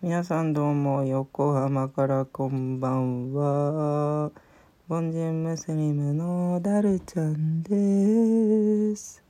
[0.00, 4.30] 皆さんどうも横浜からこんばんは。
[4.86, 9.20] ボンジェンムスリムのダルちゃんです。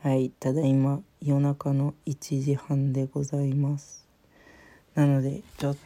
[0.00, 4.06] はいただいま夜中の1時半でございます。
[4.94, 5.76] なのでちょっ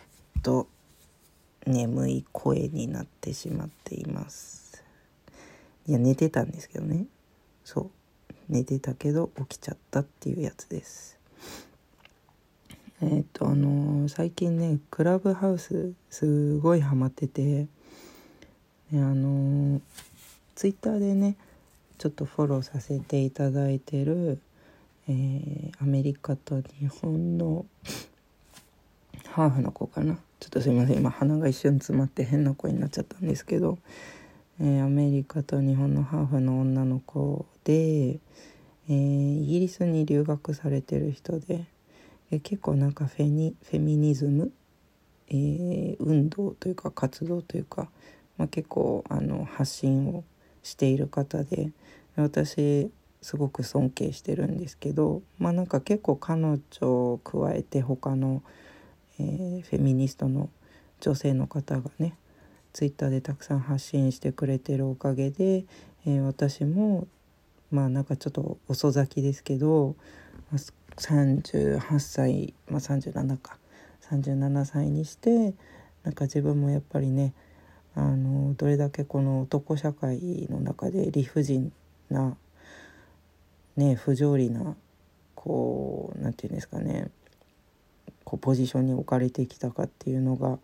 [0.43, 0.68] と
[1.66, 4.84] 眠い声になってしまっています。
[5.87, 7.07] いや寝てたんですけどね。
[7.64, 7.95] そう。
[8.48, 11.18] 寝てたけど起きちゃったっていうやつです。
[13.02, 17.68] えっ、とあのー、最近ねクラブハウスすごいハマってて、ね、
[18.95, 19.80] あのー、
[20.54, 21.37] ツイッターでね
[21.98, 24.38] ちょっとフォローさせていただいてる、
[25.09, 27.66] えー、アメリカと日本の
[29.28, 30.18] ハーフの子かな。
[30.40, 30.98] ちょっとすいません。
[30.98, 33.78] 今鼻が一瞬詰まって変な声になっちゃったんですけど
[34.59, 41.66] えー、アメリカと日本のハーフの女の子で、えー、イギリスに留学されてる人で、
[42.30, 44.51] えー、結構なんかフェニフェミニズム、
[45.29, 47.90] えー、運動というか活動というか、
[48.38, 50.24] まあ、結構あの発信を
[50.62, 51.71] している方で
[52.16, 52.90] 私
[53.21, 58.43] すごく尊敬してるんですけどまあなんか結構彼女を加えて他の、
[59.18, 60.49] えー、フェミニストの
[61.01, 62.15] 女性の方がね
[62.77, 65.65] ツイッターでたくさん発信してくれてるおかげで、
[66.06, 67.06] えー、私も
[67.71, 69.97] まあなんかちょっと遅咲きですけど
[70.99, 73.56] 38歳、まあ、37か。
[74.10, 75.55] 37歳にして
[76.05, 77.33] なんか自分もやっぱりね
[77.94, 81.72] あのどれだけこの男社会の中で理不尽
[82.11, 82.37] な
[83.78, 84.77] ね不条理な
[85.34, 87.09] こう何て言うんですかね
[88.25, 90.59] こうポジションに置かれてきたかっていうのが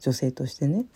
[0.00, 0.86] 女性としてね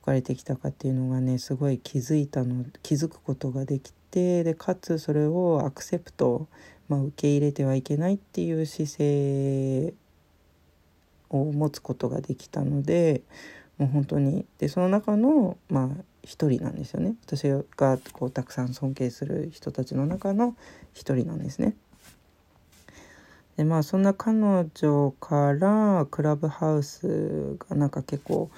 [0.00, 6.48] かれてきたかっていうのがねすごい気づいたの気づくことができてでかつそれをアクセプト、
[6.88, 9.94] まあ、受け入れてはいけないっていう姿勢
[11.30, 13.22] を持つことができたので
[13.78, 15.88] もう本当にでその中のまあ
[16.22, 20.54] 一人なんですよね私がこうたくさん尊敬する人たちの中の
[20.92, 21.74] 一人なんですね。
[23.56, 24.38] でまあそんな彼
[24.74, 28.50] 女からクラブハウスがなんか結構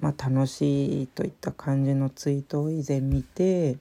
[0.00, 3.76] まあ、楽しいといった感じのツイートを以前見て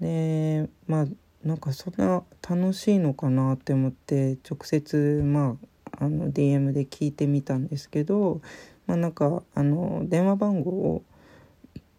[0.00, 1.06] でまあ
[1.44, 8.40] なんかそんな楽しいのかなって思って直接まああの DM で聞いてみたんですけど、
[8.86, 11.02] まあ、なんかあの電話番号を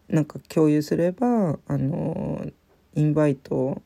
[0.08, 2.46] なんか共有すればあの
[2.94, 3.82] インバイト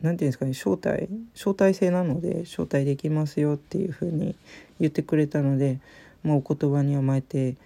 [0.00, 4.34] 何て言うんですかね招待招待制なので招待できますよっていうふうに
[4.80, 5.78] 言ってくれたので、
[6.22, 7.56] まあ、お言葉に甘えて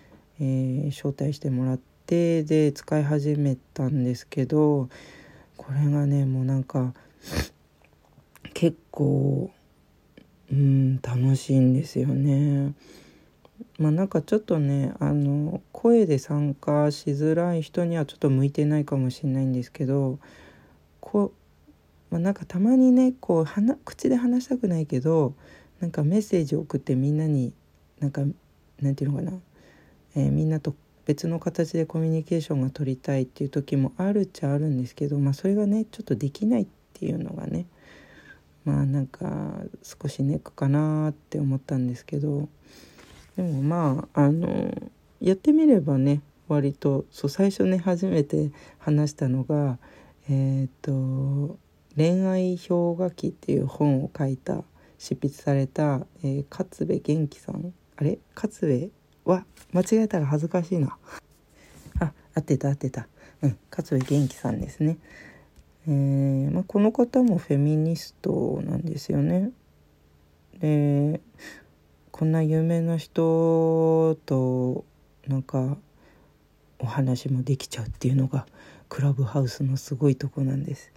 [0.41, 4.89] えー、招待してもらってで使い始めたんですけど
[5.56, 6.93] これがねもうなんか
[8.53, 9.50] 結構
[10.53, 12.75] うん楽しいんですよね。
[13.78, 20.19] まあなんかちょっとねあの声で参加しづらい人にはちょっと向いてないかもしれないんですけど
[21.00, 21.44] こう
[22.15, 25.34] まあ、なんかたまにねこう口で話したくないけど
[25.81, 27.53] なんかメッセージを送ってみんなに
[27.99, 28.23] なんか
[28.81, 29.33] なんていうのかな
[30.16, 30.75] えー、みんなと
[31.06, 37.66] 別の形でコミュニケーションが取りたいっていう時もあるっちゃあるんですけど、まあ、それがねちょっとできないっていうのがね
[38.64, 42.48] まあなんか少しネックかなって思ったんですけど
[43.36, 44.72] でもまああの
[45.20, 49.78] やってみればね割とそう最初ね初めて話したのが
[50.28, 51.58] えっ、ー、と
[51.96, 54.64] 「恋愛氷河期」っていう本を書いた
[54.98, 57.75] 執筆された、えー、勝部元気さん。
[57.96, 58.19] あれ？
[58.34, 58.91] 勝部？
[59.25, 60.97] わ間違えたら恥ずかしいな。
[62.01, 63.09] あ合ってた合ってた。
[63.43, 64.99] うん勝部元気さんですね。
[65.87, 69.51] えー、まあ、この方もフェミニストなんですよね。
[70.59, 71.21] で
[72.11, 74.85] こんな有名な人と
[75.27, 75.77] なんか
[76.79, 78.47] お話もできちゃうっていうのが
[78.89, 80.93] クラブハウスのすごいとこなんです。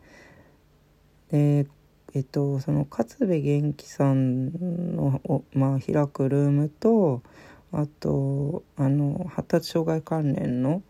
[1.32, 1.68] で
[2.14, 7.22] えっとその勝部元気さんの、まあ、開くルームと
[7.72, 10.81] あとあの発達障害関連の、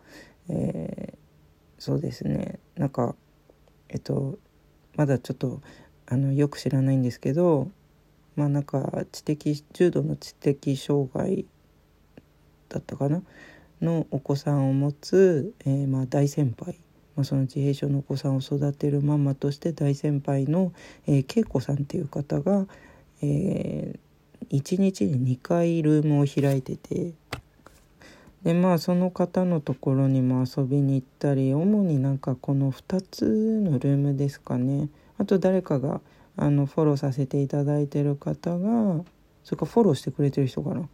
[0.49, 1.17] えー、
[1.79, 2.59] そうですね。
[2.75, 3.15] なんか
[3.89, 4.37] えっと
[4.95, 5.61] まだちょっと
[6.05, 7.69] あのよく知らないんですけど
[8.35, 11.45] まあなんか知的重度の知的障害
[12.69, 13.23] だったかな？
[13.81, 16.79] のお子さんを持つ、えー、まあ大先輩、
[17.15, 20.73] まあ、その自閉症のお子さんを育てるママとして大先輩の、
[21.05, 22.65] えー、恵子さんっていう方が、
[23.21, 23.99] えー、
[24.51, 27.13] 1日に2回ルームを開いてて
[28.43, 33.25] でまあその方のところにも遊びに行ったり主になんかこの2つ
[33.61, 34.89] のルームですかね。
[35.17, 36.01] あと誰かが
[36.37, 39.03] あのフォローさせていただいてる方が
[39.43, 40.87] それかフォローしてくれてる人かな。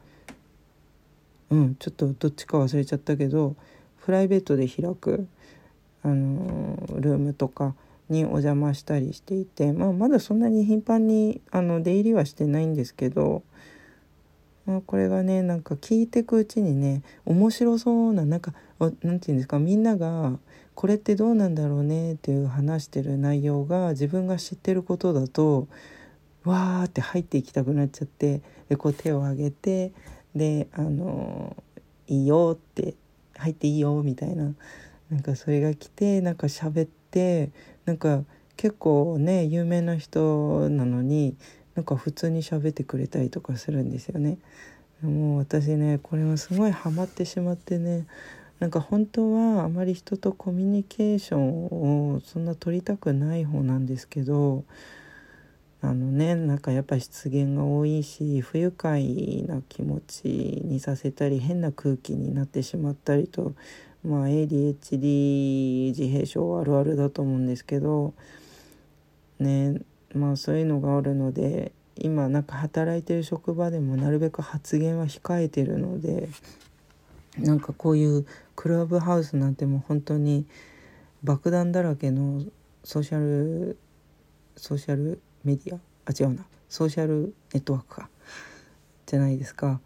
[1.52, 3.56] うんちょっとどっちか忘れちゃったけど
[4.04, 5.28] プライベートで開く
[6.02, 7.76] あのルームとか
[8.10, 13.44] にお邪魔したりしていて、まあ、まだそんなに頻繁にあの出入りはしてないんですけど、
[14.66, 20.38] まあ、これがねなんか聞いてくうちにね面白そうななんか何て言うんですかみんなが
[20.76, 25.68] これってどうなんだろうねっていう話してる内容が自分が知ってることだと
[26.44, 29.94] わーって入っていきたくなっちゃってでこう手を挙げて
[30.36, 31.56] であの
[32.08, 32.96] 「いいよ」って
[33.38, 34.54] 「入っていいよ」みたいな
[35.10, 37.52] なんかそれが来てなんか喋って
[37.86, 38.24] なんか
[38.56, 41.36] 結構ね有名な人なのに
[41.76, 44.38] なんか普通に喋ってくれたりとかするんですよね。
[45.02, 48.06] もう私ねこれはすごいハマってしまってね
[48.60, 54.64] なんか本当はあまり人とコミュニケーションをそんな取りたくない方なんですけど
[55.82, 60.28] あのねなんかやっぱ失言が多いし不愉快な気持ち
[60.64, 63.54] にさせたり変な空気になってしまったりと
[64.06, 68.14] まあ ADHD 自閉症あるあるだと思うんですけど
[69.40, 69.80] ね
[70.14, 76.28] まあそういうのがあるので今なんか働いてる職場でもなるべく発言は控えてるので
[77.38, 80.46] なんかこういうクラブハウスなんてもう本当に
[81.24, 82.44] 爆弾だらけの
[82.84, 83.78] ソーシャル
[84.56, 85.80] ソーシャルメディア？
[86.06, 86.46] あ違うな。
[86.70, 88.10] ソーシャルネットワークか。
[89.06, 89.80] じゃないですか。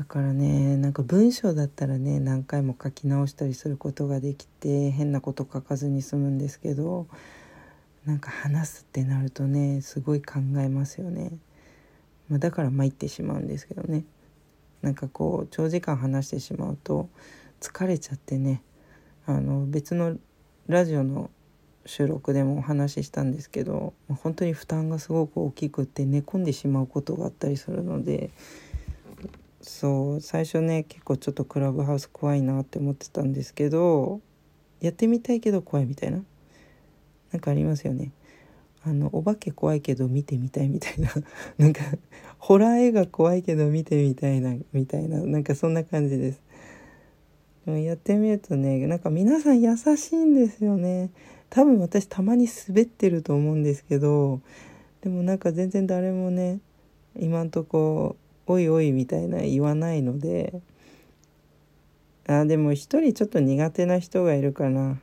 [0.00, 7.06] だからねなんか文章だったらね何回も書き直したりすることができて変なこと書かずに済むんですけど
[8.06, 11.32] なんか話すってなるとねすごい考えますよね、
[12.30, 14.04] まあ、だから参ってしまうんですけどね。
[14.80, 17.10] なんかこう長時間話してしまうと
[17.60, 18.62] 疲れちゃってね
[19.26, 20.16] あの別の
[20.66, 21.28] ラジオの
[21.84, 28.30] 収録でもお話ししたんですけど本当に負担がすごく大きくって寝込んでしまうことがあったりするので
[29.62, 34.20] そう最初ね結構ちょっとクラブハウス怖いなって思ってたんですけど
[34.80, 36.22] やってみたいけど怖いみたいな
[37.32, 38.12] なんかありますよね。
[38.82, 41.10] あのお化け怖いけど見てみたいみたいな
[41.58, 41.82] なんか
[42.38, 46.40] ホラー映画怖いけど見てみたいなみたいななんかそんな感じです。
[47.66, 51.10] でもやってみるとねなんか皆さん優しいんですよね。
[51.50, 54.40] 多分私たまに滑ってると思うんですけど
[55.02, 56.60] でもなんか全然誰もね
[57.18, 58.16] 今んとこ
[58.50, 60.60] 「おいおい」みたいな言わないので。
[62.26, 65.00] あでも一人ちょっと苦手な人がいるかな。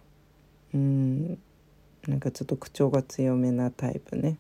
[0.73, 1.38] うん。
[2.07, 4.38] なんかちょっと口調が強めなタイプね。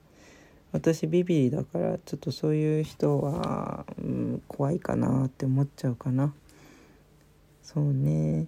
[0.71, 6.33] 私ビビリだからちょっとそういう人は、うん、怖いかなって思っちゃうかな。
[7.61, 8.47] そうね。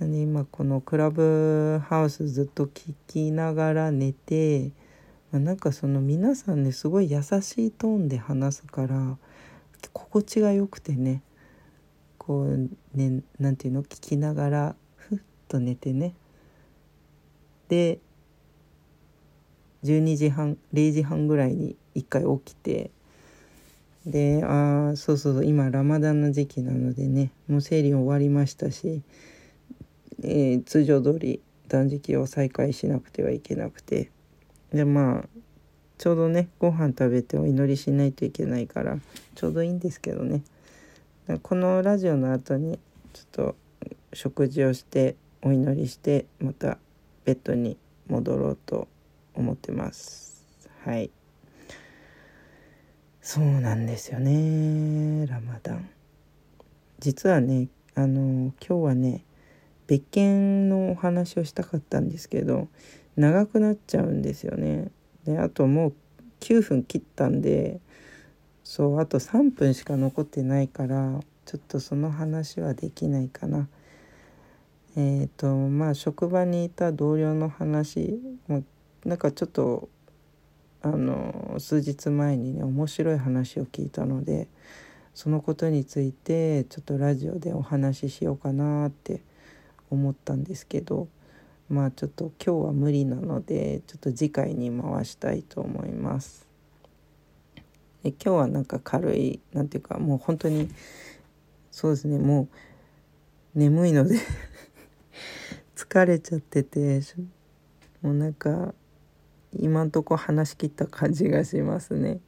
[0.00, 4.70] で今このクラブハウスずっと聞きながら寝て、
[5.32, 9.18] まあ、なんかその皆さんねすごい優しいトーンで話すから
[9.92, 11.22] 心地が良くてね
[12.18, 16.14] こうねなんていうの聞きながらふっと寝てね。
[17.68, 18.00] で
[19.84, 22.90] 12時半0時半ぐらいに1回起きて
[24.06, 29.02] でああそうそうそう今ラマダンの時期なのでねもう生理終わりましたし
[30.22, 34.10] えー、通常通り断食を再開しなくてはいけなくて。
[34.72, 35.37] でまあ
[35.98, 38.98] ちょうどねご飯食べてお祈りしないといけないから
[39.34, 40.42] ちょうどいいんですけどね。
[41.42, 42.78] このラジオの後に
[43.12, 43.56] ちょっと
[44.14, 46.78] 食事をしてお祈りしてまた
[47.24, 47.76] ベッドに
[48.08, 48.88] 戻ろうと
[49.34, 50.44] 思ってます。
[50.84, 51.10] はい。
[53.20, 55.90] そうなんですよねラマダン。
[57.00, 59.24] 実はねあの今日はね
[59.86, 62.68] 別件のお話をしたかったんですけど
[63.16, 64.90] 長くなっちゃうんですよね。
[65.28, 65.92] であともう
[66.40, 67.80] 9分切ったんで
[68.64, 73.68] そうあと3分しか残ってないからちょっとその話はできないかな。
[74.96, 78.18] えっ、ー、とまあ職場にいた同僚の話、
[78.48, 78.60] ま
[79.04, 79.88] なんかちょっと
[80.80, 84.48] あの数日前にね面白い話を聞いたので
[85.14, 89.20] そのことについてちょっとラジオでお話ししようかなって
[89.90, 91.08] 思ったんですけど
[91.68, 96.48] まあちょっと今日は無理なのでちょっと次回に回したいと思います。
[98.02, 100.68] で今日はなんか軽いなんていうかもう本当に
[101.70, 102.48] そうですねも
[103.54, 104.16] う眠いので
[105.76, 107.00] 疲れちゃってて
[108.00, 108.74] もうなんか
[109.52, 112.20] 今んとこ話し切った感じがしますね。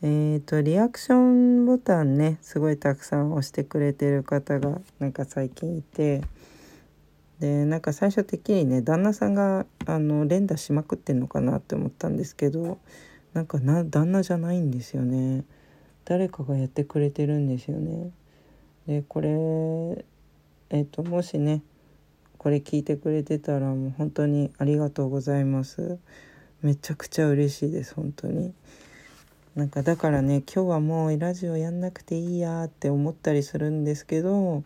[0.00, 6.22] えーと、リアクションボタンねすごいたくさん押してくれてる方がなんか最近いて
[7.40, 12.78] でなんか最初てっきりね旦那さんがあの連打しまくってんのかなって思ったんですけど
[13.32, 15.44] なんかな旦那じゃないんですよね。
[16.04, 18.10] 誰かがやってくれてるんですよね。
[18.86, 20.04] でこれ
[20.70, 21.62] えっ、ともしね
[22.38, 25.98] これ聞いてくれてたらもう本当にありがとうございます。
[26.62, 28.52] めちゃくちゃ嬉しいです本当に。
[29.54, 34.62] なんかだからね今日はもうラジオやんなくていいやって思ったりするんですけど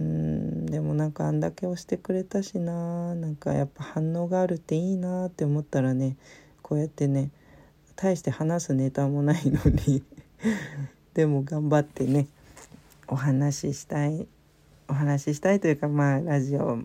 [0.00, 6.16] うんでもなんかあんだけ押してくれたしななんかやっぱ反応があるっていいなって思ったらね
[6.62, 7.30] こうやってね
[7.96, 10.02] 大して話すネタもないのに
[11.14, 12.26] でも頑張ってね
[13.06, 14.26] お話ししたい
[14.88, 16.80] お話ししたいというかまあラジオ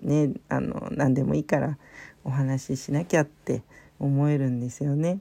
[0.00, 1.78] ねあの何でもいいから
[2.24, 3.62] お話ししなきゃって
[3.98, 5.20] 思えるんですよね。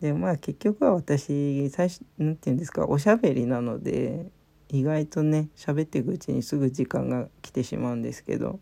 [0.00, 4.26] でまあ結局は私最初何て言うんですかおしゃべりなので
[4.72, 8.58] 意外とね喋っていくうちにすぐ時間が来てしまうんですけど。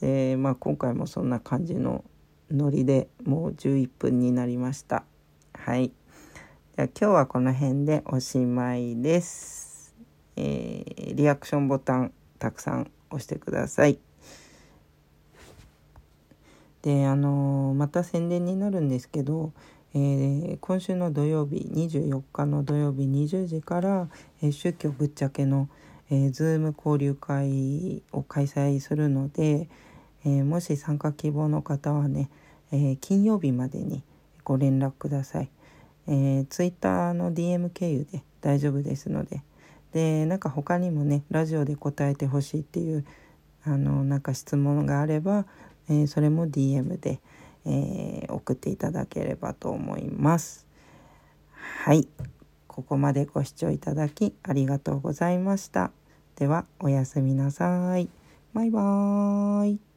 [0.00, 2.04] でまあ今回もそんな感じの
[2.50, 5.04] ノリでもう11分になりました。
[5.52, 5.92] はい。
[6.76, 9.94] じゃ今日はこの辺でおしまいです。
[10.36, 13.98] えー、リアクションボタンたくさん押してください。
[16.82, 19.52] であのー、また宣伝になるんですけど
[19.96, 24.08] えー、今週の土曜日24日の土曜日20時から、
[24.42, 25.68] えー、宗教ぶっちゃけの、
[26.10, 29.68] えー、ズーム交流会を開催するので、
[30.26, 32.30] えもし参加希望の方はね、
[32.72, 34.02] え金曜日までに
[34.42, 35.50] ご連絡ください。
[36.08, 39.42] えー、ツイッターの DM 経由で大丈夫ですので
[39.92, 43.06] でなんか他にもねラジオで答えてほしいっていう
[43.64, 45.46] あのなんか質問があれば、
[45.88, 47.20] えそれも DM で。
[47.66, 50.66] えー、送っていただければと思います。
[51.84, 52.08] はい。
[52.66, 55.92] ここまでご視聴いただきありがとうございました。
[56.36, 58.08] では、おやすみなさい。
[58.52, 59.93] バイバーイ。